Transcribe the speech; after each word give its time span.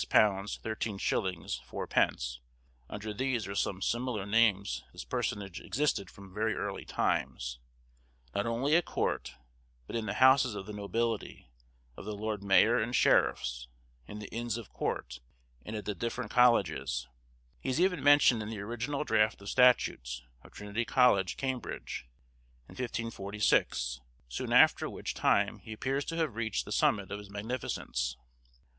13_s._ 0.01 0.59
4_d._ 0.61 2.39
Under 2.89 3.13
these 3.13 3.47
or 3.47 3.53
some 3.53 3.75
other 3.75 3.81
similar 3.83 4.25
names 4.25 4.83
this 4.93 5.03
personage 5.03 5.59
existed 5.61 6.09
from 6.09 6.33
very 6.33 6.55
early 6.55 6.83
times, 6.85 7.59
not 8.33 8.47
only 8.47 8.75
at 8.75 8.83
court, 8.85 9.35
but 9.85 9.95
in 9.95 10.07
the 10.07 10.15
houses 10.15 10.55
of 10.55 10.65
the 10.65 10.73
nobility, 10.73 11.51
of 11.95 12.03
the 12.05 12.15
lord 12.15 12.43
mayor 12.43 12.79
and 12.81 12.95
sheriffs, 12.95 13.67
in 14.07 14.17
the 14.17 14.27
Inns 14.29 14.57
of 14.57 14.73
Court, 14.73 15.19
and 15.63 15.75
at 15.75 15.85
the 15.85 15.93
different 15.93 16.31
colleges; 16.31 17.07
he 17.59 17.69
is 17.69 17.79
even 17.79 18.03
mentioned 18.03 18.41
in 18.41 18.49
the 18.49 18.59
original 18.59 19.03
draft 19.03 19.39
of 19.39 19.49
statutes, 19.49 20.23
of 20.41 20.51
Trinity 20.51 20.83
College, 20.83 21.37
Cambridge, 21.37 22.07
in 22.67 22.73
1546, 22.73 24.01
soon 24.27 24.51
after 24.51 24.89
which 24.89 25.13
time 25.13 25.59
he 25.59 25.71
appears 25.73 26.03
to 26.05 26.15
have 26.15 26.33
reached 26.33 26.65
the 26.65 26.71
summit 26.71 27.11
of 27.11 27.19
his 27.19 27.29
magnificence. 27.29 28.17